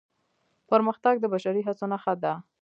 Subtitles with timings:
[0.69, 2.33] پرمختګ د بشري هڅو نښه ده.